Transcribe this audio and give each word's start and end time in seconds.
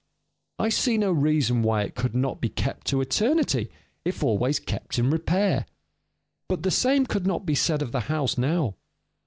I 0.57 0.69
see 0.69 0.97
no 0.97 1.11
reason 1.11 1.61
why 1.61 1.83
it 1.83 1.93
could 1.93 2.15
not 2.15 2.41
be 2.41 2.49
kept 2.49 2.87
to 2.87 3.01
eternity 3.01 3.69
if 4.03 4.23
always 4.23 4.59
kept 4.59 4.97
in 4.97 5.11
repair." 5.11 5.67
But 6.47 6.63
the 6.63 6.71
same 6.71 7.05
could 7.05 7.27
not 7.27 7.45
be 7.45 7.53
said 7.53 7.83
of 7.83 7.91
the 7.91 7.99
house 7.99 8.35
now. 8.35 8.77